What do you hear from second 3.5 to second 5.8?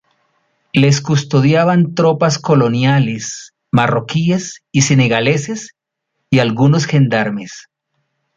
marroquíes y senegaleses,